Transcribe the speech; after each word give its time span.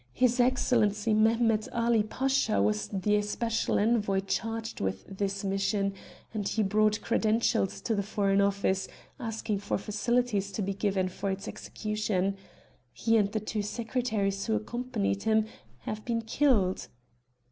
His 0.13 0.39
Excellency 0.39 1.13
Mehemet 1.13 1.67
Ali 1.71 2.01
Pasha 2.01 2.59
was 2.59 2.87
the 2.87 3.15
especial 3.17 3.77
envoy 3.77 4.21
charged 4.21 4.81
with 4.81 5.05
this 5.05 5.43
mission, 5.43 5.93
and 6.33 6.47
he 6.47 6.63
brought 6.63 7.01
credentials 7.01 7.79
to 7.81 7.93
the 7.93 8.01
Foreign 8.01 8.41
Office 8.41 8.87
asking 9.19 9.59
for 9.59 9.77
facilities 9.77 10.51
to 10.53 10.63
be 10.63 10.73
given 10.73 11.07
for 11.07 11.29
its 11.29 11.47
execution. 11.47 12.35
He 12.91 13.15
and 13.15 13.31
the 13.31 13.39
two 13.39 13.61
secretaries 13.61 14.47
who 14.47 14.55
accompanied 14.55 15.21
him 15.21 15.45
have 15.81 16.03
been 16.03 16.23
killed." 16.23 16.87